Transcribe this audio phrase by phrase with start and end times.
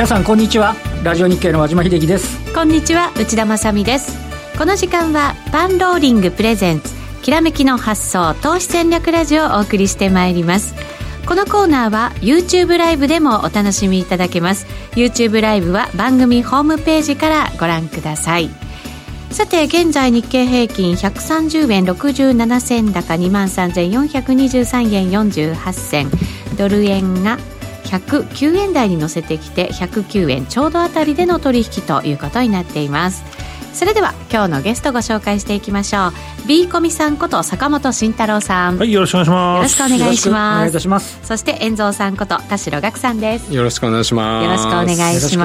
[0.00, 0.74] 皆さんこんにちは。
[1.04, 2.54] ラジオ日経の和島秀樹です。
[2.54, 4.16] こんにちは内田まさです。
[4.56, 10.74] この時間はパンローリングプレゼンツきらめきの発想投資戦略ラジオをお送りしてまいります。
[11.26, 14.66] このコーナーは YouTube ライブでもお楽しみいただけます。
[14.92, 18.48] YouTube ライブは番組ホームページからご覧ください。
[19.30, 26.10] さて現在日経平均130円67銭高2万3423円48銭。
[26.56, 27.36] ドル円が
[27.90, 33.24] 109円台に乗せてきて109円ちょうどあたりでの取引ということになっています。
[33.72, 36.12] それでは今日のゲストご紹介していきましょう。
[36.46, 38.78] B コミさんこと坂本慎太郎さん。
[38.78, 39.78] はいよろしくお願いします。
[39.78, 40.56] よろしくお願いします。
[40.56, 41.18] お願いいたします。
[41.22, 43.52] そして遠蔵さんこと田代岳さんです。
[43.54, 44.44] よろしくお願いします。
[44.44, 45.36] よろしくお願いし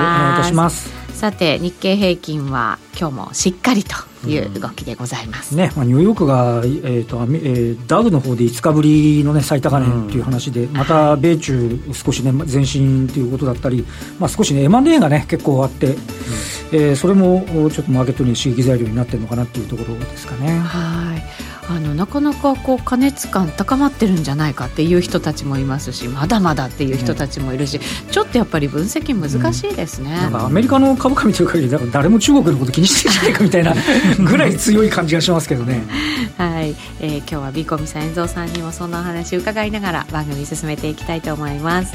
[0.54, 3.96] ますさて日経平均は今日もしっかりと
[4.28, 13.86] いう動きでございます、ねまあ、ニューヨークが、えーとえー、ダウの方で5日ぶりの、ね、最高値という話で、 また米中、少し、ね、前進ということだったり、
[14.20, 15.96] まあ、少しね、M&A が、ね、結構あって、うん、
[16.74, 20.60] えー、それもちょっとマーケットに刺激材料になってるのかなというところですかね。
[20.60, 33.74] はいあのなかなかこう過熱感高まってるんじゃないかっていう人たちもいますしまだまだっていう人たちもいるし、ね、ちょっとやっぱり分析難しいですね、うん、なんかアメリカの株価見てる限りだから誰も中国のこと気にしてないかみたいな
[34.20, 35.84] ぐらい強い感じがしますけどね。
[36.38, 41.94] はい、えー、今日はビコミさん遠藤さんにもそんなお話伺いながら番組進めていきたいと思います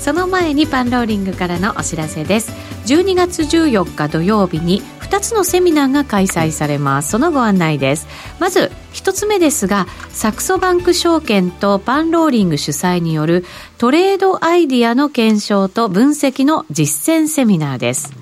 [0.00, 2.52] その前にパンローリングからのお知らせです。
[2.86, 7.10] 12月14日土曜日に2つのセミナーが開催されます。
[7.10, 8.06] そのご案内です。
[8.38, 13.44] まず1つ目ですがサクソバンク証券とパンローリング主催による
[13.76, 18.19] トレードアイディアの検証と分析の実践セミナーです。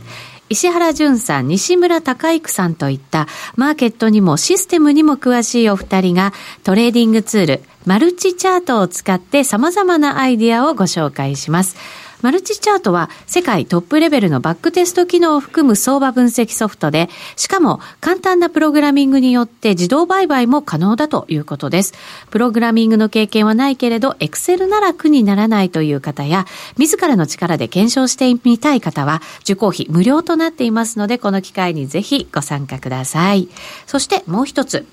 [0.50, 3.26] 石原淳さん、西村隆之さんといった
[3.56, 6.32] マーケットにもシステムにも詳しいお二人が
[6.64, 11.76] トレーディングツールマルチチャートを使って様々なアイディアをご紹介します。
[12.22, 21.94] マルチチャートは世界トップレベルのバックテスト機能を含む相場分析ソフトで、しかも簡単なプログラミングによって自動売買も可能だということです。
[22.30, 26.46] プログラミングの経験はないけれど、エクセルなら苦にならないという方や、
[26.76, 33.48] 自らの力で検証してみたい方は、受講費無料となっていますので、この機会にぜひご参加ください。
[33.86, 34.86] そしてもう一つ。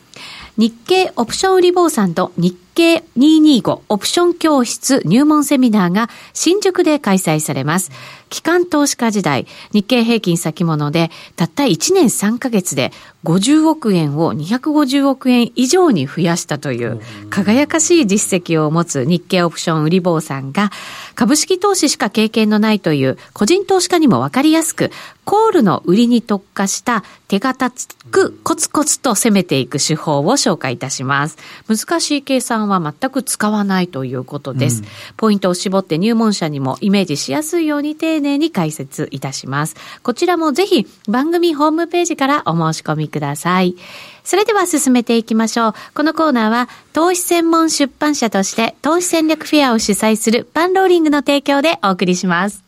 [0.57, 7.91] 日経オプション売り坊さんと日225オプション教室入門セミナーが新宿で開催されます。
[8.29, 12.91] 機関投資家時代、日経平均先物でたった1年3ヶ月で
[13.23, 20.71] 50億円を250億円以上に増やしたという輝かしい実績を持つ日経オプション売り坊さんが
[21.15, 24.91] 株式投資しか経験のないという個人投資家にもわかりやすく
[25.23, 27.71] コールの売りに特化した手堅
[28.11, 31.37] くコツコツと攻めていく手法を紹介いたします。
[31.67, 34.81] 難しい計算は全く使わないということです。
[34.81, 34.87] うん、
[35.17, 39.75] ポイントを絞って入門者にもイメージしやすいように丁寧に解説いたします。
[40.03, 43.75] こちらもぜひ番組ホームページからお申し込みください。
[44.23, 45.73] それでは進めていきましょう。
[45.93, 52.63] このコーナーは投資専門出版社として投資戦略フェアを主催するパンローリングの提供でお送りします。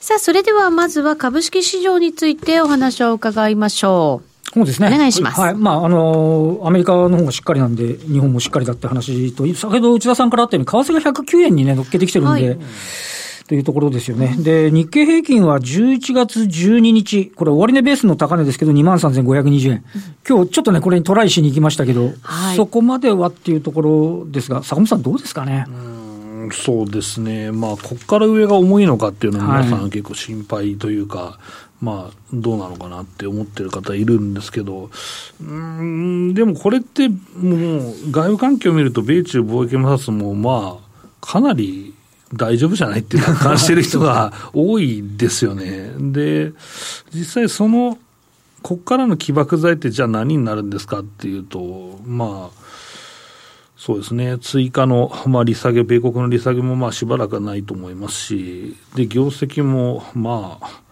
[0.00, 4.33] さあ、それではまずは株式市場についてお話を伺いましょう。
[4.52, 4.88] そうですね。
[4.88, 5.40] お願いします。
[5.40, 5.54] はい。
[5.54, 12.58] まあ、あのー、アメリカの方がしっかりなんで、日本もしっかりだって話と、先ほど内田さんからあったように、為替が109円にね、乗っけてきてるんで、はい
[13.46, 14.34] というところですよね。
[14.38, 19.84] で、日経平均は11月12日、これ終値ベースの高値ですけど、23,520円。
[20.26, 25.66] 今日ちょっとね、これにトライしに行きましたけど、はい、そこまではっていうところですが、坂本さんどうですかね？
[26.52, 34.90] そうですね、まあ、ここから上が重いのかっていうのは、皆さん結構心配というか、はい、まあ、どうなのかなって思ってる方いるんですけど、
[35.40, 37.16] うん、でもこれって、も
[37.90, 41.92] う、外部環境を見ると、米中貿易摩擦も、まあ、かなり
[42.32, 45.92] 大丈夫じゃないっていう感じてる人が多いですよね。
[45.98, 46.52] で、
[47.12, 47.98] 実際その、
[48.62, 52.64] ここからの起爆剤ってじゃあ何になるんですかっていうと、まあ、
[53.76, 60.83] そうですね、追加の、まあ、利下げ、米国の利下げもまあしばらくはないと思いますし、で業績もまあ、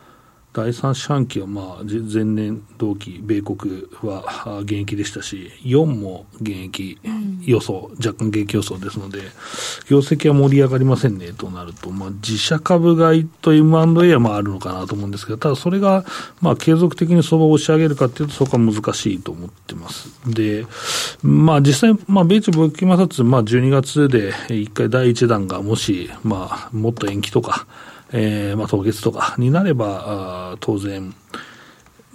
[0.55, 6.99] 第3四半期はまあ前年同期、米国は現役でしたし、4も現役
[7.47, 9.23] 予想、うん、若干現役予想ですので、
[9.89, 16.05] 業績は盛り上がりませんねとなると、まあ、自社株買いと M&A はまああるのかなと思うんですけど、ただそれが
[16.43, 20.11] まあ継続的に相場を押し上げるかというと、そこは難しいと思ってます。
[20.27, 20.67] で、
[21.23, 27.67] まあ、実際、まあ、米中貿易摩擦、まあ、12月で1回第1弾がもし、まあ、もっと延期とか、
[28.13, 31.15] えー、まあ、凍結とかになれば、あ当然、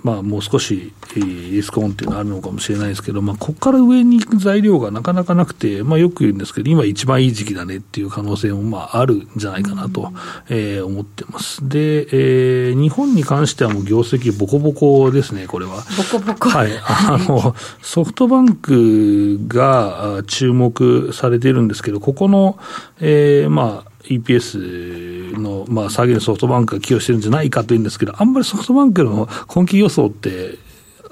[0.04, 10.14] まあ、もう少し、えー、リスクオンっていうのはあるのかもしれないですけど、まあ、ここから上に行く材料がなかなかなくて、まあ、よく言うんですけど、今一番いい時期だねっていう可能性も、まあ、あるんじゃないかなと、
[10.50, 11.68] えー、思ってます。
[11.68, 12.08] で、
[12.70, 15.84] えー、日本に関してはもう業績ボコボコですね、これは。
[16.12, 16.50] ボコボコ。
[16.50, 16.72] はい。
[16.78, 22.60] あの、ソフトバンクが注目されているんですけど、ここの、
[23.02, 30.58] えー、まあ、EPS の、まあ、下げるソフトバンクが寄与してるんじゃないかというんですけど、あんまりソフトバンクの今期予想って、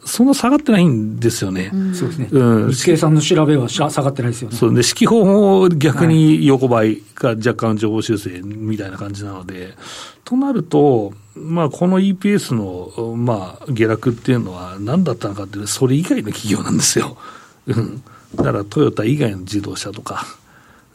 [0.06, 1.72] そんな下がってないんですよね。
[1.94, 2.30] そうですね。
[2.32, 2.72] うん。
[2.72, 4.56] 日経さんの調べは下がってないですよね。
[4.56, 9.74] そうで、指揮法も逆に横ばいが若干情報修正みたいな感じなので、
[10.24, 17.18] となると、まあ、この EPS の、まあ、下落っていうのは何だったのかっていうと、それ以外の企業なんですよ。
[17.66, 18.04] うん。
[18.36, 20.26] だからトヨタ以外の自動車とか、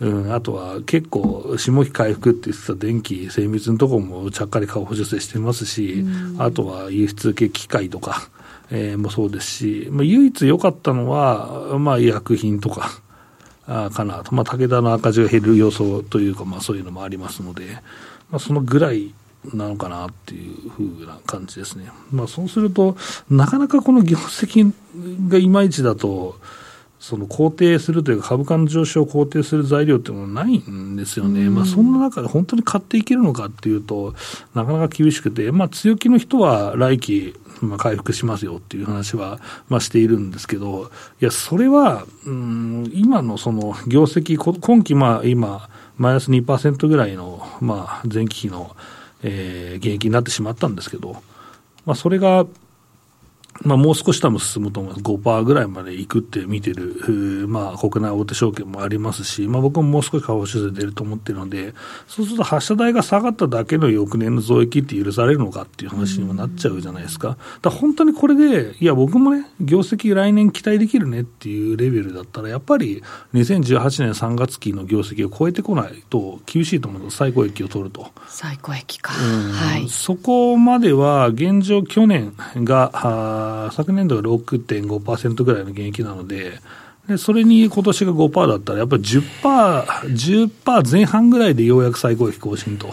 [0.01, 6.05] うん、あとは結構、下期回復って言ってた電気、精密のところもちゃっかり顔補助性してますし、
[6.39, 8.31] あとは輸出系機械とか、
[8.71, 12.91] えー、もそうですし、まあ、唯一良かったのは、まあ、医薬品とか、
[13.67, 17.67] あかなと、まあ、武田の赤字が減る予想というか、まあ、そういうのもありますので、
[18.31, 19.15] まあ、そのぐらい
[19.55, 21.91] なのかなっていうふうな感じですね。
[22.11, 22.97] まあ、そうすると、
[23.29, 24.73] なかなかこの業績
[25.29, 26.39] がいまいちだと、
[27.01, 31.93] その肯定するというか、株価の上昇を肯定する材料っていうのはないんですよね、まあ、そん。
[31.95, 34.15] な中で本当に買っていけるのかっていうと、
[34.55, 40.91] なかなか厳しくて、まあ、強気の人は来期、まあ、回復しますよっていう話は、まあ、しているんですけど、
[41.23, 48.77] いや、それは、うん、今のその業績、今期、まあ、今、マイナス2%ぐらいの、まあ、前期比の、
[49.23, 51.23] えー、減益になってしまったんですけど、
[51.87, 52.47] まあ、それが、
[53.63, 55.03] まあ、もう少し多分進むと思います。
[55.05, 61.75] 5%ぐらいまで行くって見てる、まあ、国内大手証券もありますし、まあ、僕ももう少し下方修正出ると思ってるので、
[62.07, 67.37] そうすると発射台が下がっただけの翌年の増益って許されるのかっていう話にもなっちゃうじゃないですか。
[67.61, 73.03] だ本当にこれで、いや、僕もね、業績来年期待できるねっていうレベルだったら、やっぱり
[73.35, 78.09] 2018年3月期の業績を超えてこないと厳しいと思うの最高益を取ると。
[78.27, 79.13] 最高益か。
[79.13, 79.89] はい。
[79.89, 86.61] そこまでは、現状去年が、昨年度が6.5%ぐらいの減益なので、
[87.09, 92.89] でそれに今年が5%だったら、やっぱり10%、10%前半ぐらいでようやく最高益更新と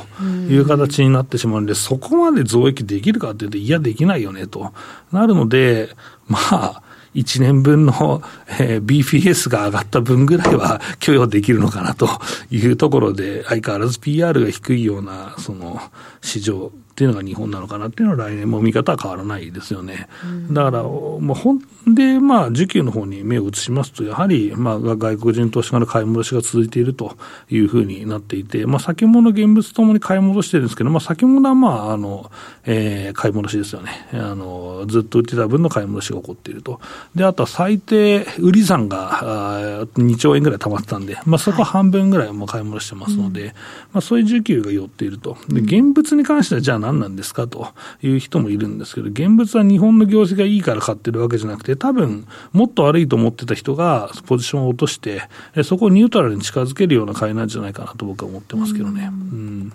[0.50, 4.74] いう形になってしまうので、そこまで増益できるかっていうと、いや、できないよねと
[5.12, 5.90] なるので、
[6.28, 6.82] まあ、
[7.14, 8.22] 1年分の、
[8.60, 12.08] えー、BPS が上がった分ぐらいは 許容できるのかなと
[12.52, 15.82] いうところで、相変わらず PR が低いような、その、
[16.22, 20.10] 市場っていうのが日本なのかなっていうのは来年も見方は変わらないですよね。
[20.50, 21.60] だから、まあ、ほん
[21.94, 27.16] で、まあ、需給の方に目を移しますと、やはり、まあ、外国人投資家の買い戻しが続いていると
[27.52, 32.32] いうふうになっていて、まあ、先物、現物ともに買い戻してるんですけど、まあ、先物は、まあ、あの、
[32.66, 33.92] えー、買い戻しですよね。
[34.14, 36.82] あの、ずっと売ってた分の買い戻しが起こっていると。
[37.14, 43.54] で、あとは最低、売り算が2兆円ぐらい溜まってたんで、まあ、そこは半分ぐらいも買い戻してますので、はい、
[43.94, 45.38] まあ、そういう需給が寄っていると。
[45.48, 55.24] で、現物に関しては、じゃあ何なんですかという人もいるんですけど、現物は日本の業績がいいから買ってるわけじゃなくて、多分、もっと悪いと思ってた人がポジションを落として、
[55.64, 59.10] そこをニュートラルに近づけるような買いなんじゃないかなと僕は思ってますけどね。
[59.12, 59.74] うん、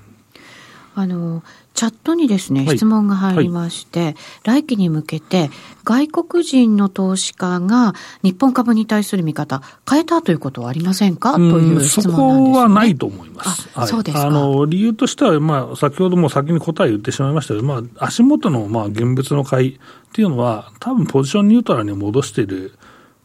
[0.95, 1.43] あの
[1.75, 4.15] チャットにですね、質問が入りまして、はい、
[4.63, 5.51] 来期に向けて、
[5.85, 11.35] 外国人の投資家が日本株に対する見方、変えたということはありませんか？
[11.35, 13.69] という質問なんです、ね、そこはないと思います。
[13.73, 19.79] はい、そうですあの、理由としては、まあ、先ほども先に答え言ってしまいましたけど、まあ、足元の、まあ、現物の買いっ
[20.13, 22.75] ていうのは、多分ポジションニュートラルに戻している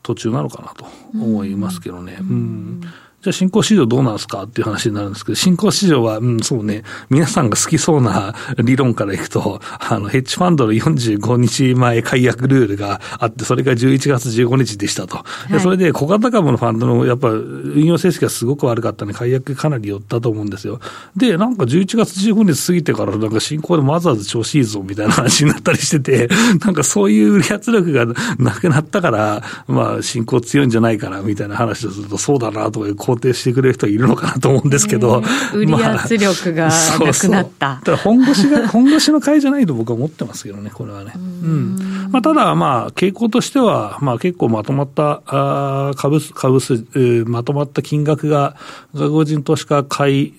[0.04, 2.18] 途中なのかなと思いますけどね。
[2.22, 2.82] うん、うん
[3.28, 15.18] じゃあ新興市場どうなんですかっていう話になるんですけど、新興市場は、うん、そうね、皆さんが好きそうな 理論からいくと、あの、ヘッジファンドの45日前解約ルールがあって、それが11月15日でしたと。
[15.18, 20.80] はい、それで小型株のファンドの、やっぱ、運用成績がすごく悪かったんで、解約かなり寄ったと思うんですよ。
[21.18, 26.30] で、なんか11月15日過ぎてから、なんか新興でわざわざ調子いいぞみたいな話になったりしてて、
[26.64, 28.06] なんかそういう売り圧力が
[28.40, 35.24] なくなったから、まあ、新興強いんじゃないかな、みたいな話をすると、そうだな、とかいう肯定してくれる人いるのかなと思うんですけど。
[35.54, 37.68] 売り圧力がなくなった。
[37.68, 41.14] まあ、ただ本腰が、 本腰の買いじゃないと僕は思ってますけどね、これはね。
[41.16, 42.10] うん。
[42.12, 46.86] まあ、ただ、まあ、傾向としては、まあ、結構まとまった、あ株、株数、
[47.26, 48.56] まとまった金額が
[48.94, 50.34] 外国人投資家買い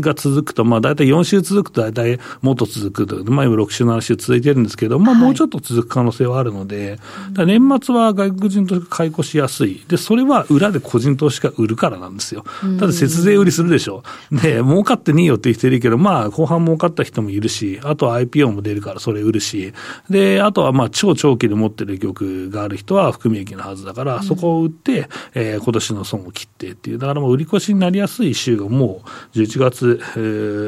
[0.00, 6.98] が続くと、まあ大体4週続くと大体もっと続くと、まあ今6週、7週続いてるんですけど、まあもうちょっと続く可能性はあるので、
[7.34, 9.84] はい、年末は外国人投資家買い越しやすい。
[9.88, 12.44] で、それは裏で個人投資家売るからなんですよ。
[12.78, 14.02] ただ節税売りするでしょ。
[14.30, 19.72] で、儲かってねえよって言ってるけど、まあ後半儲かった人もいるし、あとは IPO も出るからそれ売るし、
[20.10, 29.02] で、あとはまあ超長期で持ってる曲がある人は含み益のはずだから、そこを売って、えー、今年の損を切ってっていう、だからもう売り越しになりやすい週がも
[29.34, 30.18] う11月、え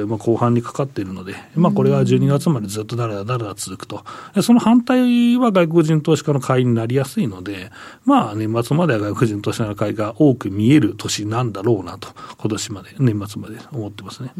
[0.05, 4.05] ーまあ、後半にかかっているので、まあ、これが12月までずっとだらだら続くと、
[4.43, 7.71] その反対は外国人投資家の買いになりやすいので、
[8.05, 12.09] まあ、年末までは外国人投資家の買いが多く見える年なんだろうなと、
[12.39, 14.31] 今年まで、年末まで思ってますね。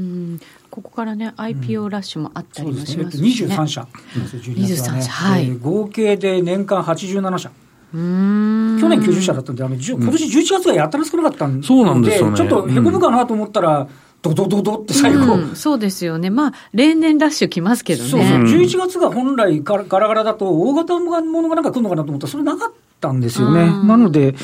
[0.71, 3.57] ここからね、IPO ラッシュもあったりもしますし、ね、ね。
[3.57, 7.51] 23社、23社、はい、合計で年間87社。
[7.91, 13.89] 去年90社だったんで、あの今年11月がやったら少なかったんで、そうなんですよ、ね、ちょっとへこむかなと思ったら、
[14.21, 18.11] ドドドドって最後、うん、そうですよね、まあ、例年ラッシュ来ますけどね。
[18.11, 18.31] そうそう。
[18.41, 23.67] 11月が本来ガラガラだと、大型ものがなんか来るのかなと思ったら、それなかったんですよね。
[23.87, 24.35] なので、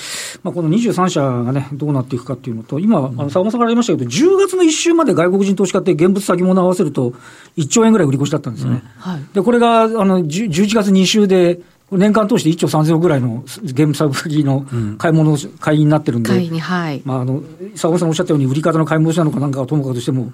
[0.44, 7.12] まあ、この23社がね、どうなっていくかっていうのと、今、あの坂本さんからありましたけど、10月の1週まで外国人投資家って現物先物合わせると、
[7.56, 8.82] 1兆円ぐらい売り越しだったんですよね。
[8.84, 9.12] うん。
[9.12, 11.60] はい、で、これがあの11月2週で、
[11.96, 14.66] 年間通して1兆3000億ぐらいの現物先の
[14.98, 17.42] 買い物、買いになってるんで、はい、まあ、あの
[17.74, 20.32] 坂本さんおっしゃったように、売り方の買い戻しなのかなんかはともかくとしても、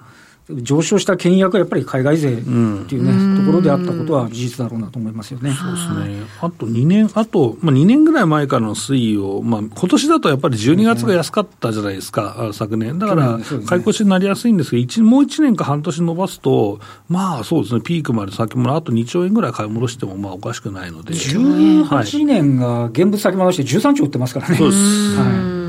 [0.49, 5.51] 上昇した権益はやっぱり海外税っていうね、うん、ところであったことは事実だろうなと思いますよね。
[5.53, 6.23] そうですね。
[6.41, 12.99] あと2年、あと、まあ、2年ぐらい前からの推移を、まあ、今年だとやっぱり12月が安かったじゃないですか、ね、昨年。
[12.99, 21.13] だから、買い越しになりやすいんですけど、もう1年か半年伸ばすと、まあそうですね、ピークまで先物あと2兆円ぐらい買い戻してもまあおかしくないので。
[21.13, 24.57] 18年が現物先戻して13兆売ってますからね。
[24.57, 25.15] そうです。
[25.15, 25.60] はい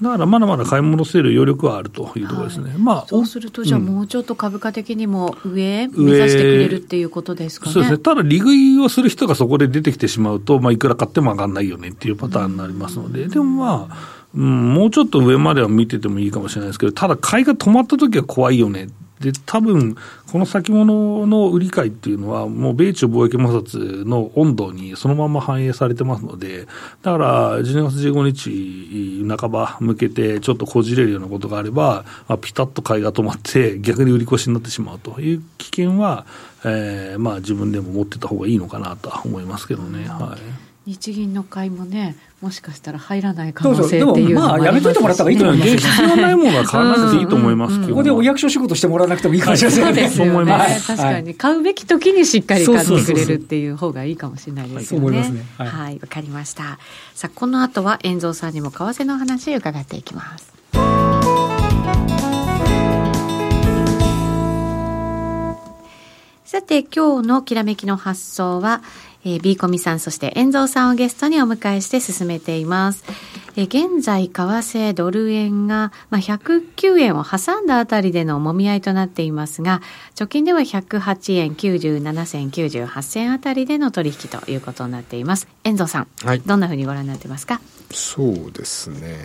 [0.00, 2.70] だからまだまだ買い戻せる余力はあるというところですね。
[2.70, 7.72] はい、まあ、そうすると、じゃあもうちょっと株価的にも上、目指してくれるっていうことですかね。
[7.72, 7.98] そうですね。
[7.98, 18.88] ただ、利食いをする人がそこで出てきてしまうと、まあ、いくら買っても上がらないよねっていうパターンになりますので、でもまあ、うん、もうちょっと上までは見ててもいいかもしれないですけど、ただ買いが止まった時は怖いよね
[19.20, 19.96] で、多分
[20.30, 26.66] この先物の売り買いっていうのは、もう米中貿易摩擦の温度にそのまま反映されてますので、
[27.02, 35.20] だから12月15日半ば向けて、ちょっとこじれるようなことがあれば、まあ、ピタッと買いが止まって、 逆に売り越しになってしまうと。
[35.20, 36.26] いう危険は、
[36.64, 40.06] えーまあ、自分でも持ってた方がいいのかなとは思いますけどね。
[40.06, 45.76] はい日銀の買いもね、もしかしたら入らない可能性っていうのもまあ、やめといてもらった方がいいと思います。
[45.76, 50.26] 必要ないものは買わなくていいと思いますここでお役所仕事してもらわなくてもいいかもしれないですね。
[50.30, 51.34] そう確かに。
[51.34, 55.30] 買うべき時にしっかり買ってくれるっていう方がいいかもしれないですよね。
[55.58, 56.78] はい、わ、かりました。
[57.14, 60.57] さあ、この後は、遠蔵さんにも為替の話を伺っていきます。
[66.58, 68.82] さて、今日のきらめきの発想は、
[69.24, 73.04] えー、ビーコミさん、そして遠蔵さんをゲストにお迎えして進めています。
[73.54, 79.82] えー、現在、為替ドル円が、まあ、109円を挟んだあたりでのもみ合いとなっていますが、
[80.18, 85.46] 直近では108円97銭98銭あたりでの取引ということになっています。
[85.62, 87.60] 遠蔵さん、はい、どんなふうにご覧になってますか？
[87.92, 89.16] そうですね。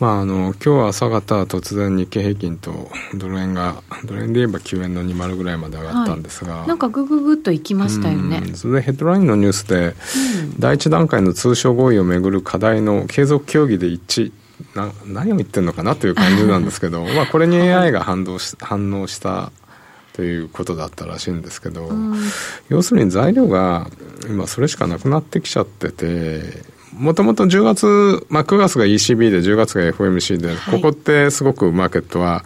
[0.00, 8.54] まあ、あの今日は朝方突然日経平均とドル円がドル円で言えば9円の20ぐらいまで上がったんですが、はい、なんかぐぐぐっといきましたよね。
[8.54, 9.94] それでヘッドラインのニュースで、
[10.42, 14.32] うん、第一段階の通商合意をめぐる課題の継続協議で一致。
[14.74, 19.50] な何を言ってるのかなという感じなんですけどまあこれに AI が反応し反応した
[20.12, 22.16] ということだったらしいんですけど、うん、
[22.68, 23.88] 要するに材料が
[24.28, 26.62] 今それしかなくなってきちゃってて
[26.96, 32.44] もともと10月、まあ、9月が ECB で10月が FOMC で、はい、ここってすごくマーケットは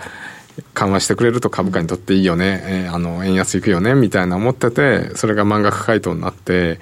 [0.74, 6.80] 緩和してくれると株価にとっていいよね、えー、あの円安いくよねみたいな思っててそれが満額回答になって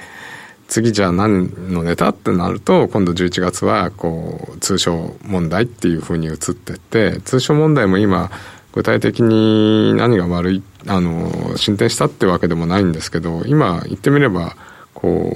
[0.69, 8.31] 次じゃあ何のネタってなると今度11月はこう通商問題っていうふうに移ってって通商問題も今
[8.73, 14.57] 具体的に何が悪いあの進展したってわけでもないんですけど今言ってみれば
[14.97, 15.31] こ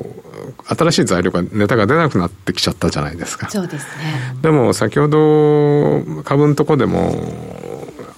[0.68, 3.48] う新しい材料がネタが出なくなってきちゃったじゃないですか。
[3.50, 4.34] そうですね。
[4.42, 7.14] でも先ほど株のとこでも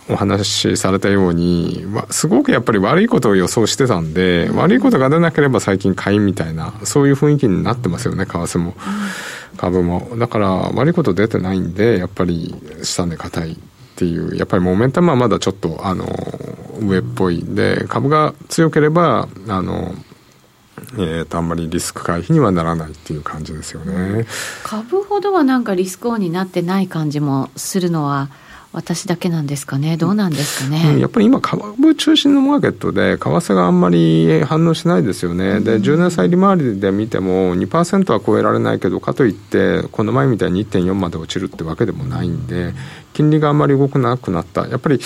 [0.09, 10.17] お話しされたようにすごくやっぱり悪いことを予想してたんで、うん、悪いことが出なければ最近買いみたいなそういう雰囲気になってますよね為替も、うん、株も。
[10.19, 13.57] だから悪いこと出てないんでやっぱり下値硬いっ
[13.97, 16.07] ていうやっぱりモメンタムはまだちょっとあの
[16.81, 17.39] 上っぽい。
[17.39, 19.95] んで株が強ければあの
[20.99, 24.27] えーと、あんまりリスク回避にはならないっていう感じですよね。
[24.63, 28.29] 株ほどはなんかリスクオンになってない感じもするのは
[28.73, 30.93] 私だけなんですかね、どうなんですかね？
[30.95, 42.73] うん、やっぱり今、株中心のマーケットで、為替があんまり反応しないですよね、で10年債利回りで見ても2%は超えられないけど、かといって、この前みたいに1.4まで落ちるってわけでもないんで、
[43.13, 44.67] 金利があんまり動くなくなった。
[44.67, 45.01] やっぱり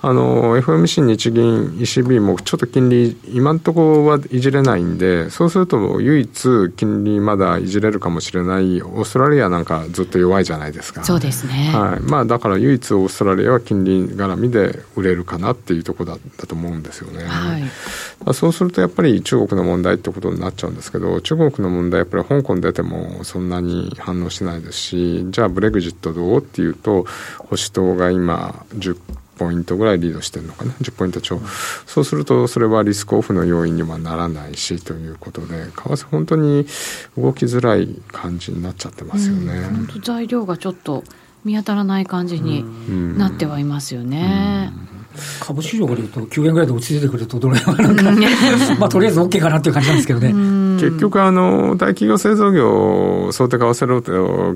[0.00, 11.02] あの FOMC、日銀、ECB もちょっと金利、今のところはいじれないんで、そうすると唯一、金利まだいじれるかもしれない、オーストラリアなんかずっと弱いじゃないですか。
[11.02, 17.24] そうですね、はいまあ、だから唯一、オーストラリアは金利絡みで売れるかなっていうところだだと思うんですよね。
[17.24, 27.04] はい、そうするとやっぱり中国の問題ってことになっちゃうんですけど、中国の問題、やっぱり香港出てもそんなに反応しないですし、じゃあブレグジットどうっていうと、
[27.38, 28.96] 保守党が今10
[29.38, 31.40] ポイントぐらいリードしてるのかな？10ポイント超、
[31.86, 36.66] そうするとそれはリスクオフの要因にはならないしということで為替本当に
[37.16, 41.04] 動きづらい感じになっちゃってますよね、本当材料がちょっと
[41.44, 44.72] 見当たらない感じになってはいますよね。
[44.74, 44.97] うんうん
[45.40, 48.12] 株市場から言うと、9円ぐらいで落ち着いてくると、どれぐらいなんか、
[48.78, 50.32] まあ、とりあえず OK かなっていう感じなんですけどね。
[50.78, 54.12] 結局、あの、大企業製造業、想定為替ロート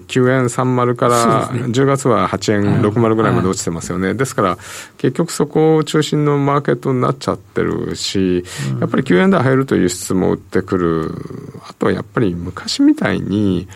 [0.07, 4.15] 9円30から、10月は8円60ぐらいまで落ちてますよね。
[4.15, 4.59] ですから、
[4.99, 8.45] 結局そこを中心のマーケットになっちゃってるし、
[8.81, 11.11] やっぱり9円台入るという輸出も売ってくる。
[11.69, 13.69] あとはやっぱり昔みたいに、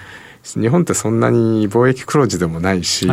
[0.55, 3.09] 日本ってそんなに貿易黒字でもないし、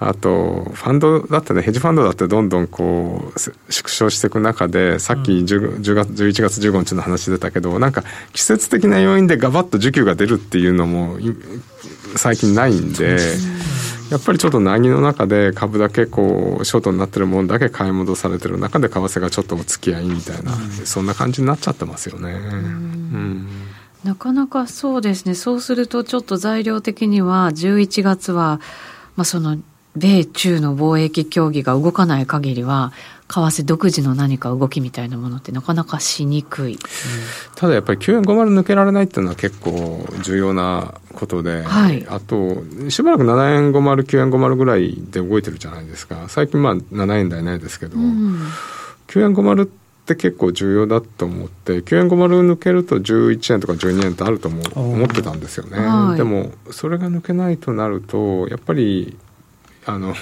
[0.00, 11.18] あと、ファンドだってね、ヘッジファンドだってどんどんこう、縮小していく中で、さっき 10, 10月、11月15日の話出たけど、なんか季節的な要因でガバッと需給が出るっていうのも、
[12.16, 13.18] 最近ないんで、
[14.10, 20.52] やっぱりちょっと凪の中で株だけこう、ショートになってるものだけ買い戻されてる中で、為替がちょっとお付き合いみたいな、
[20.84, 22.32] そんな感じになっちゃってますよね。
[22.32, 23.48] うん。
[24.04, 25.34] なかなかそうですね。
[25.34, 28.60] そうするとちょっと材料的には11月は、
[29.16, 29.58] まあその
[29.98, 32.92] 米中の貿易協議が動かない限りは、
[33.28, 36.78] 為替独自の何か動きみたいなものってなかなかしにくい、うん、
[37.54, 42.56] ただやっぱり9円50抜けられないっていうのは結構重要なことで、はい、あと
[42.88, 46.26] しばらく7円50、9円50ぐらいで動いてるじゃないですか。
[46.28, 48.40] 最近まあ7円台ないですけど、うん、
[49.08, 49.68] 9円50っ
[50.06, 59.18] て結構重要だと思って9円50抜けると11円とか12円ってあると思思ってたんですよね、はい、でもそれが抜けないとなるとやっぱり
[59.86, 60.14] あの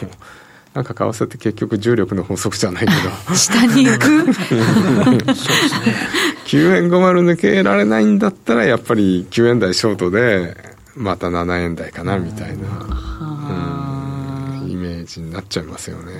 [0.74, 2.92] なんか為替って結局重力の法則じゃないけど。
[3.34, 4.32] 下に行く？
[4.34, 4.42] そ
[5.12, 5.48] うです
[5.86, 5.96] ね
[6.46, 10.56] 9円50抜けられないんだったらやっぱり9円台ショートで
[10.94, 12.68] また7円台かなみたいな、
[14.62, 16.12] うん、イメージになっちゃいますよね。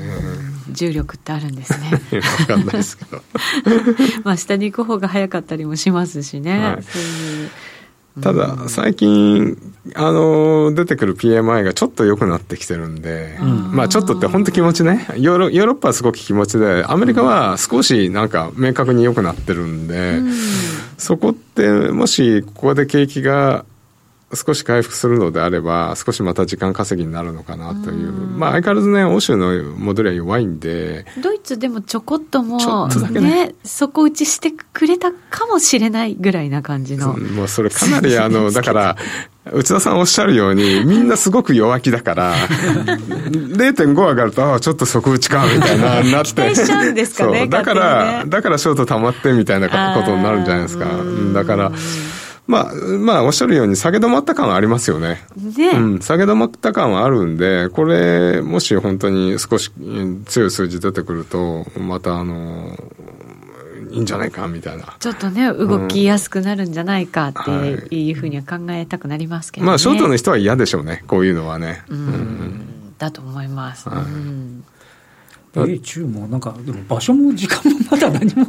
[0.71, 2.01] 重力ってあるんですね。
[2.39, 3.23] 分かんないですけど。
[4.25, 7.51] まあ下に行く方が早かったりもしますしね、はい、そういう
[8.23, 9.59] ただ、最近、
[9.95, 20.21] あの、出てくる PMI がちょっと良くなってきてるんで、まあちょっとって本当気持ちね、ヨーロヨーロッパはすごく気持ちで、アメリカは少しなんか明確に良くなってるんで、
[20.97, 23.65] そこってもしここで景気が
[24.35, 37.17] 少し回復するのであれば、少しまた時間稼ぎになるのかなという、うまあ相変わらずね、欧州の戻りは弱いんで、ドイツでもちょこっともうね、ね底打ちしてくれたかもしれないぐらいな感じの。
[37.17, 38.97] もうそれかなり あの、だから、
[39.53, 46.33] 内田さんおっしゃるように、みんなすごく弱気だから、0.5上がると、ああ、ちょっと底打ちか、みたいな、 なって。
[46.33, 47.47] 期待しちゃうんですかね。
[47.47, 50.87] だから、ね、だからショート溜まってみたいなことになるんじゃないですか。
[51.33, 51.71] だから、
[52.47, 55.25] まあ、まあ、おっしゃるように下げ止まった感はありますよね。
[55.37, 59.73] ねうん、下げ止まった感はあるんで、これ、もし本当に少し
[60.27, 62.77] 強い数字出てくると、またあの、
[63.91, 64.97] いいんじゃないかみたいな。
[64.99, 67.33] ちょっとね、動きやすくなるんじゃないかっ
[67.89, 71.83] ていうふうには考えたくなりますけど、ね、まあ、ショートの人は嫌でしょうね、こういうのはね。
[71.89, 73.89] うん、うん、だと思います。
[73.89, 74.65] はい、うん
[75.65, 78.47] 米中もなんか、でも場所も時間もまだ何も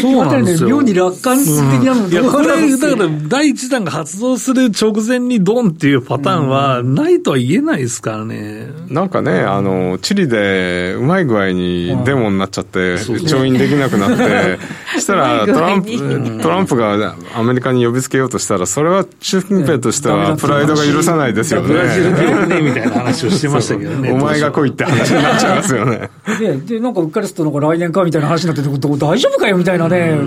[0.00, 0.68] そうなんですよ。
[0.76, 8.68] 妙に楽観的なの、うん、いや、これ、 だから第一弾が発動する直前にドンっていうパターンはないとは言えないですからね。
[8.88, 14.58] なんかね、あの、チリでうまい具合にデモになっちゃって、調印できなくなって、
[14.98, 21.68] したらトランプ、トランプがアメリカに呼びつけようとしたら、それは習近平としてはプライドが許さないですよね。
[21.68, 22.16] ブラジル
[22.48, 24.12] でみたいな話をしてましたけどね。
[24.12, 26.10] お前が来いって話になっちゃいますよね。
[26.38, 30.18] で、で、なんかうっかりすると、なんか来年かみたいな話になってて、大丈夫かよみたいなね。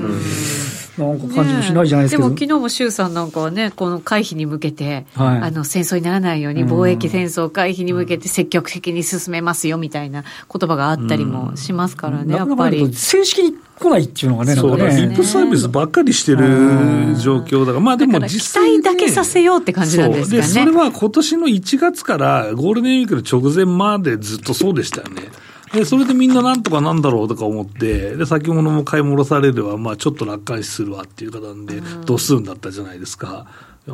[0.99, 12.93] なんか感じもしないじゃないですか、ね、でも昨日も周さんなんかはね、この回避に向けて、はい、あの戦争にならないように、貿易戦争回避に向けて積極的に進めますよみたいな言葉があったりもしますからね、やっぱり。
[12.93, 15.01] 正式に来ないっていうのがね、そうなんかね。
[15.01, 20.43] リップサービスばっかりしてる状況だから、まあでも実際、ね、期待だけさせようって感じなんですかね。
[20.43, 25.29] そで、それは今年の1月からゴールデンウィークの直前までずっとそうでしたよね。
[25.73, 33.45] で、それでみんななんとかなんだろうとか思って、で、先物も買い戻されれば、まあちょっと楽観視するわっていう方なんで、度数だったじゃないですか。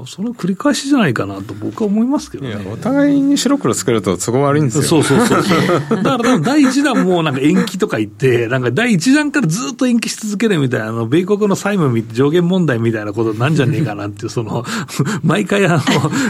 [0.06, 2.56] その繰り返しじゃないかなと僕は思いますけどね。
[2.72, 4.84] お互いに白黒つけると都合悪いんですよ。
[4.84, 5.56] そうそうそうそ
[6.00, 6.04] う。
[6.04, 14.66] だから第1弾もなんか延期とか言って、なんか第1弾からずっと延期し続けるみたいな、あの、米国の債務上限問題みたいなことなんじゃねえかなっていう、その、
[15.24, 15.82] 毎回あの、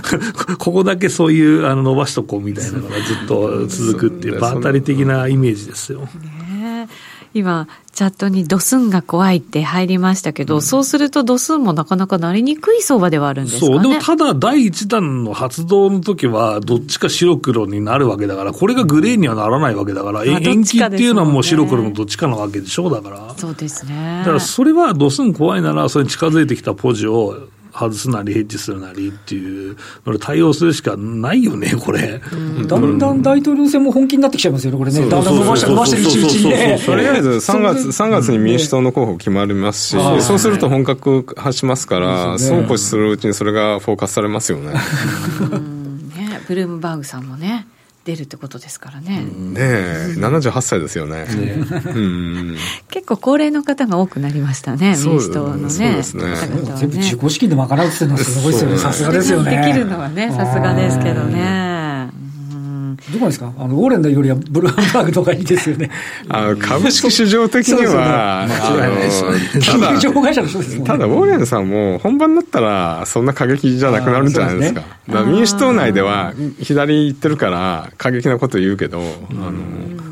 [0.58, 6.01] ここだけそういうあの伸ばしとこうみたいなのがずっと続くっていう、場当たり的なイメージですよ。
[6.01, 6.88] ね
[7.34, 13.73] 今、チャットにドスンが怖いって入りましたけど、うん、そうするとドスンもなかなかなりにくい相場ではあるんですかね？
[13.73, 23.34] そう、でもただ第一弾の発動の時は、どっちか白黒になるわけだから、これがグレーにはならないわけだから、延期っていうのはもう白黒のどっちかなわけでしょう、だから。
[23.38, 24.19] そうですね。
[24.19, 27.47] だからそれはドスン怖いなら、それに近づいてきたポジを
[27.78, 32.22] 外すなり、ヘッジするなりっていうので対応するしかないよね、これ。
[32.68, 35.00] だんだん大統領選も本気になってきちゃいますよね、これね。
[35.02, 36.80] だんだん伸ばして伸ばしてるうちにね。
[36.86, 44.74] とりあえず3月、3月に民主党の候補決まりますし、そうすると本格化しますから、そうこうするうちにそれがフォーカスされますよね。
[44.74, 44.80] ね
[46.48, 47.68] ブルームバーグさんもね。
[48.06, 49.20] 出るってことですからね。
[49.20, 51.26] ねえ、78歳ですよね。
[52.89, 55.70] 結構高齢の方が多くなりましたね、民主党のね。
[55.72, 56.24] そうですね。
[56.78, 58.78] 全部自己資金で賄うっていうのはすごいですよね。
[58.78, 59.58] さすがですよね。
[59.58, 61.75] できるのはね、さすがですけどね。
[63.13, 63.52] どこですか？
[63.58, 65.89] あの、ウォーレンダよりはブルームバーグとかいいですよね。
[66.30, 69.24] あの、株式市場的には、間違いないです
[69.72, 69.91] ただ、
[70.86, 74.82] ただ、ウォーレンさんも本番になったら、そんな過激じゃなくなるんじゃないですか。
[75.08, 79.54] すね、民主党内では、左行ってるから、過激なこと言うけど、あの、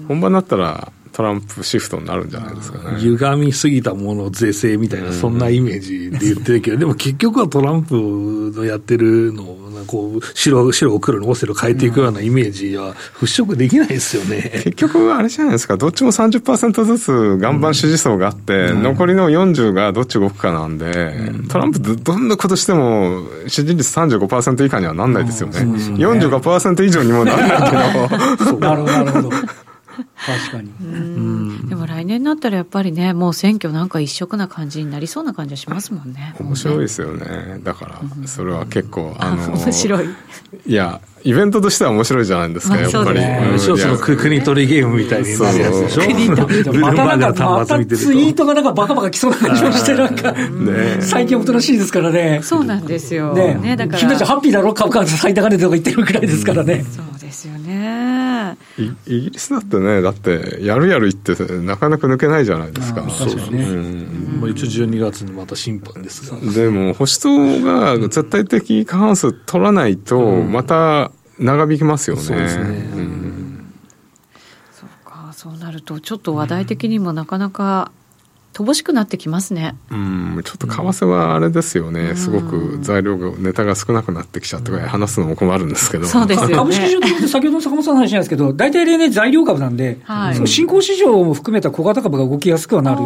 [0.07, 2.97] 本番になったら、トランプシフトになるんじゃないですかね。
[2.99, 14.61] 歪みすぎたもの是正みたいな、そんなイメージで言ってるけど、 でも結局はトランプのやってるのを、こう、白、白を黒にオセロ変えていくようなイメージは払拭できないですよね。
[14.63, 25.59] 結局あれじゃないですか、どっちも30%ずつ岩盤支持層があって、うん、残りの40がどっち動くかなんで、うん、トランプどんなことしても支持率35%以下にはなんないですよね。
[25.59, 28.57] うん、45%以上にもなんないけど。
[28.57, 29.29] なるほど、なるほど。
[30.25, 31.69] 確かに。
[31.69, 36.35] でも来年になったらやっぱりね、もう選挙なんか一色な感じになりそうな感じはしますもんね。
[36.39, 37.59] 面白いですよね。
[37.63, 40.05] だから、それは結構、あの、面白い。
[40.65, 43.19] いや、イベントとしては面白いじゃないですか、やっぱり。
[43.57, 46.01] 一つの国取りゲームみたいになるやつでしょ。
[46.03, 46.79] 国取り。
[46.79, 50.33] またなんか、またツイートがなんかバカバカ来そうな感じもして、なんか、
[51.01, 52.39] 最近おとなしいですからね。
[52.43, 53.33] そうなんですよ。
[53.33, 53.99] ね、だから。
[53.99, 54.73] 君たちハッピーだろ？
[54.73, 56.85] 株価最高値とか言ってるくらいですからね。
[56.95, 58.32] そうですよね。
[59.07, 63.09] イギリスだってね、だって、やるやる言って、なかなか抜けないじゃないですか。
[63.09, 63.65] そうですね。
[64.39, 66.37] まあ一応12月にまた審判ですが。
[66.51, 72.21] でも、保守党が絶対的過半数取らないと、また長引きますよね。
[72.21, 72.85] そうですね。
[74.71, 77.91] そうか、そうなると、ちょっと話題的にもなかなか、
[78.53, 79.75] 乏しくなってきますね。
[79.89, 86.05] うん、ちょっと為替はあれですよね、うん、すごく材料が、ネタが少なくなってきちゃって話すのも困るんですけど。
[86.05, 86.55] そうですよね。
[86.55, 93.01] 株式市場って先ほどの坂本さんの話なんですけど、大体例年材料株なんで、はい、その新興市場も含めた小型株が動きやすくはなる。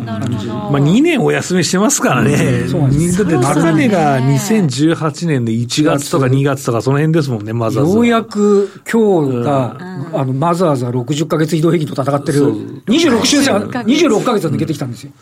[0.00, 2.36] まあ2年お休みしてますからね。
[2.36, 7.94] だって高値が2018年で1月とか2月とかその辺ですもんね、マザーズ。
[7.94, 9.76] ようやく今日が、
[10.12, 12.52] うん、あの、マザーズは60か月移動平均と戦ってる、
[12.86, 15.12] 26週線、26か月は抜けてきたんですよ。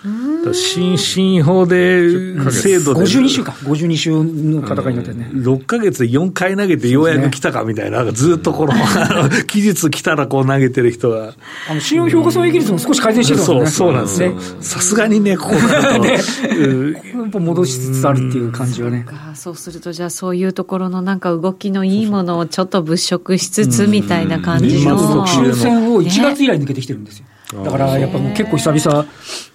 [0.53, 2.09] 新進法で
[2.51, 3.01] 制度で。
[3.01, 8.75] 52週か52週の戦いになってね、うん、6か月で4回投げてようやく来たかみたいな、ずっとこの
[9.47, 11.33] 期日来たらこう投げてる人が。
[11.71, 13.67] あの信用評価損益率も少し改善してるもんね。
[13.71, 14.35] そうそうなんですね
[14.65, 16.19] さすがにねここだ ね、や
[17.23, 19.07] っぱ戻しつつあるっていう感じはね。
[19.35, 24.97] そうするとじゃあそういうところのなんか動きのいいものをちょっと物色しつつみたいな感じの。
[24.97, 27.27] 特集戦を1月以来抜けてきてるんですよ、
[27.63, 29.07] だからやっぱもう結構久々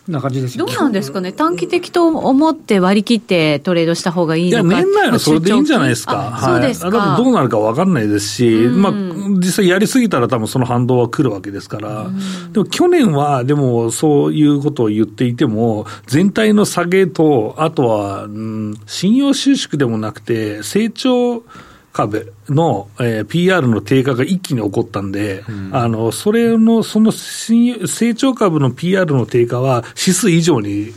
[0.08, 4.68] な感じですどうなんですかね、短期的と思って割り切ってトレードした方がいいのか。
[4.68, 6.92] いや、年内はそれでいいんじゃないですか、はい、そうですか。
[6.92, 8.94] だどうなるか分かんないですし、まあ、
[9.38, 12.08] 実際やりすぎたら、多分その反動は来るわけですから、
[12.52, 21.44] でも去年は、でもそういうことを言っていても、全体の下げと、あとは、うん、信用収縮でもなくて、成長、
[22.00, 30.94] 株の、えー、PR の低下が一気に起こったんで、うん、あの、それの、その成長株の PR の低下は指数以上に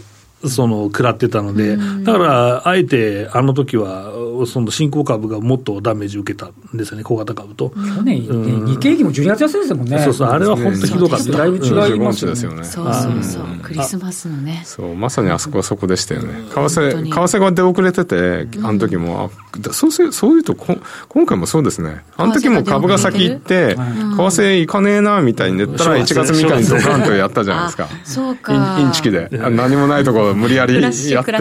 [0.48, 4.12] その食らってたので、だからあえてあの時は
[4.46, 7.70] その新興株がもっとダメージ受けたんですよね、小型株と。
[7.70, 9.98] 去年、うん、日経平均も12月安いですもんね。
[10.00, 11.32] そうそう、あれは本当ひどかった。
[11.32, 12.64] だいぶ違いますですよね。
[12.64, 14.62] そうそうそう、クリスマスのね。
[14.64, 16.34] そう、まさにあそこはそこでしたよね。
[16.50, 19.30] 為替、為替が出遅れてて、あの時も、
[19.72, 20.76] そうせそういうとこ、
[21.08, 22.02] 今回もそうですね。
[22.16, 27.88] あの時も株が先行って、為替行かねえな、みたいに言ったら、1月3日にドカンとやったじゃないですか。
[28.04, 28.78] そうか。
[28.80, 29.28] インチキで。
[29.30, 30.90] 何もないところ無理やりや
[31.22, 31.32] って。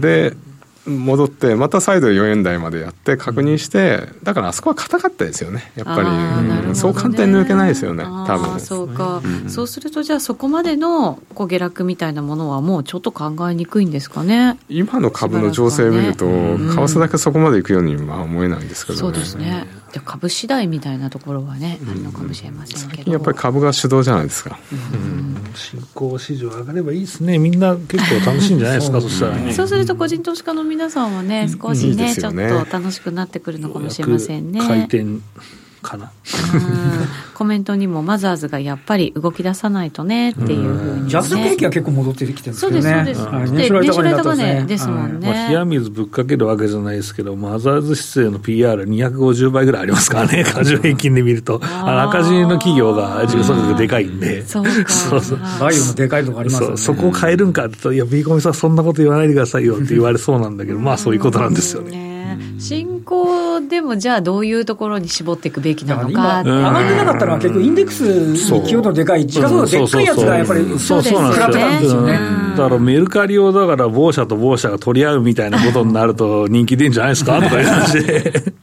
[0.00, 0.36] で、
[0.86, 6.08] 戻って、また再度4円台までやって確認して、だからあそこは硬かったですよね、やっぱり、
[6.68, 8.60] うん、そう簡単に抜けないですよね、多分。
[8.60, 14.58] そうか、うん、そうすると、じゃあ、そこまでのこう下落みたいなものは、もうちょっと考えにくいんですかね。
[14.68, 19.66] 今の株の情勢を見ると、為替だけそこまでいくようには思えないんですけど、ね、そうですね。
[20.00, 24.58] 株次第みたいなところはね、あるのかもしれませんけど、やっぱり株が主導じゃないですか、
[25.54, 29.52] 新興市場上がればいいですね、みんな結構楽しいんじゃないですか、そしたらね。
[29.52, 34.60] そうすると、個人投資家の皆さんはね、少しね、ちょっと楽しくなってくるのかもしれませんね。
[34.60, 35.04] 回転
[35.84, 36.10] かな。
[37.34, 42.92] コメントにもマザーズがやっぱり動き出さないとねっていうふうに、ね、ジャスト景気は結構戻ってきてるんですけどね。
[42.94, 43.52] そうです、そうです。
[43.52, 45.28] 年初来高値ですもんね。
[45.28, 51.60] まあ、冷や水ぶっかけるわけじゃないですけど、マザーズ指定の PR250 倍ぐらいありますからね、 過剰平均で見ると。
[51.62, 54.44] 赤字の企業が時価総額でかいんで。
[54.46, 55.38] そうそうそう。
[55.60, 56.76] バイオのでかいとこありますよね。
[56.76, 62.13] そこを変えるんかって言うと、いや、ビーコミさんそんなこと言わないでくださいよって言われそうなんだけど、まあそういうことなんですよね。
[62.58, 71.02] 進行でもじゃあどういうところに絞っていくべきなのか上がってなかったのは結局インデックスに寄与度でかい時価総額でっかいやつがやっぱりそう。
[71.02, 72.12] そう食らってたんですよね。
[72.56, 78.32] だからメルカリをだから某社と某社が取り合うみたいなことになると人気出るんじゃないですかとかいう話で。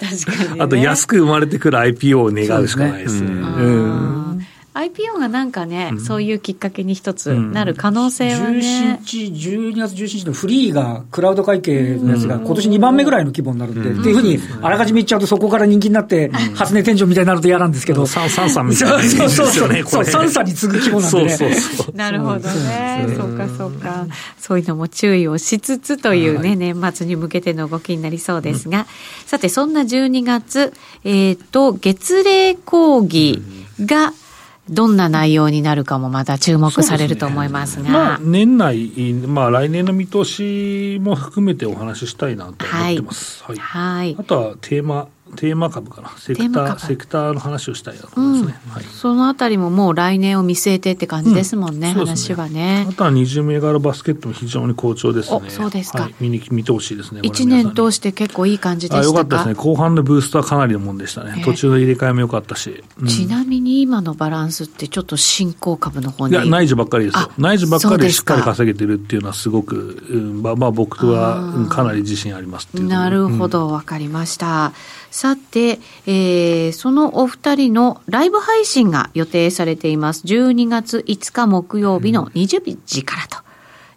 [0.00, 3.30] 確かに、ね、あと安く生まれてくる IPO を願うしかないですね。
[4.84, 9.00] うん IPO がなんかね、うん、そういうきっかけに一つなる可能性はね。
[9.04, 18.06] 17日、12月17日のフリーが、クラウド会計のやつが、今年2番目ぐらいの規模になるんで、うん、っていうふうに、あらかじめ言っちゃうと、そこから人気になって、初値天井みたいになると嫌なんですけど。
[18.06, 19.08] サンサンみたいな、ね。
[19.08, 19.84] そうそうそう。
[19.84, 21.30] そう、サンサに次ぐ規模なんでね。
[21.30, 23.06] そうそうそうなるほどね。
[23.16, 24.06] そうかそうか。
[24.38, 28.86] そういうのも注意をしつつというね、年末に向けての動きになりそうですが、
[29.26, 30.72] さて、そんな12月、
[31.04, 33.42] えっ、と、月例講義
[33.80, 34.12] が、
[34.70, 43.42] どんな内容になるかもまた注目されると思いますが、ね、まあ、年内、まあ、来年の見通しも含めてお話ししたいなと思ってます。
[43.44, 52.86] はい、はい、あとはテーマテーマ株かな、セクター、セクターの話をしたいなと思いますね、うんはい、そのあたりももう来年を見据えてって感じですもんね、うん、話はね。
[52.88, 55.50] あとは20銘柄バスケットも非常に好調ですね。
[55.50, 56.02] そうですか。
[56.02, 57.20] はい、見に見てほしいですね。
[57.22, 59.54] 1年通して結構いい感じでしたかよかったですね。
[59.54, 61.34] 後半のブーストはかなりのもんでしたね。
[61.38, 66.34] えー、途中の入れ替えも良かったし、うん、ちなみに今のバランスってちょっと新興株の方に？
[66.34, 67.30] いや、内需ばっかりですよ。
[67.38, 69.76] 内需ばっかりでしっかり稼げてるっていうのはすごく、
[70.10, 74.72] うん、まあ、まあ僕はかなり自信ありますなるほど、わ、かりました。
[75.10, 80.24] さて、えー、そのお二人のライブ配信が予定されています。
[80.26, 83.49] 12月5日木曜日の20時からと。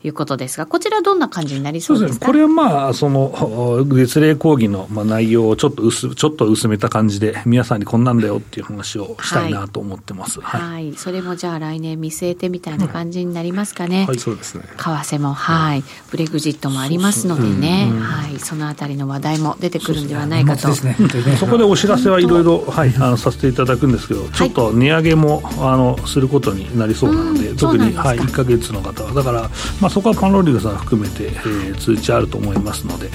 [0.04, 2.26] いうことですが、こちらどんな感じになりそうですか？
[2.26, 10.42] これはまあ、その、月例講義のまあ内容をちょっと薄、ちょっと薄めた感じで、皆さんにこんなんだよっていう話をしたいなと思ってます。
[10.42, 10.62] はい。
[10.62, 14.02] はい、それもじゃあ来年見据えてみたいな感じになりますかね？
[14.02, 14.64] うん、はい、そうですね。
[14.66, 15.84] 為替も、はい。
[16.12, 18.40] ブレグジットもありますのでね、うん、はい。
[18.40, 20.74] そのあたりの話題も出てくるんではないかと。
[20.74, 20.96] そね、
[21.40, 29.14] そこでお知らせはいろいろ、はい、あの、させていただくんですけど、ちょっと値上げも、あの、することになりそうなので、特に、はい、1か月の方は。
[29.14, 33.12] だから、まあそこはパンローリングさん含めて、えー、通知あると思いますので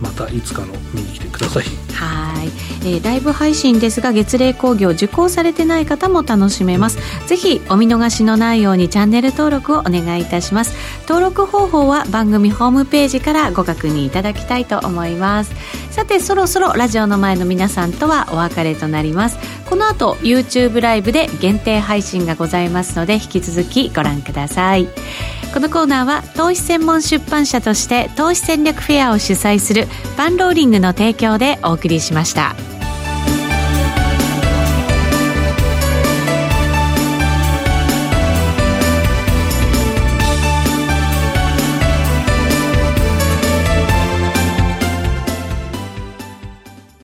[0.00, 1.64] またいつかの見に来てください。
[1.94, 2.48] はい、
[2.86, 10.74] えー、ライブ配信ですが月例講義を受講されてない方も楽しめます、ぜひお見逃しのないようにチャンネル登録をお願いいたします。
[11.08, 15.52] 登録方法は番組ホームページからご確認いただきたいと思います。
[15.90, 19.38] さてそろそろラジオの前の皆さんとはお別れとなります。
[19.66, 24.88] この後 YouTube ライブで限定配信がございますので引き続きご覧ください。
[25.56, 32.75] このコーナーは投資専門出版社として投資戦略フェアを主催するパンローリングの提供でお送りしました。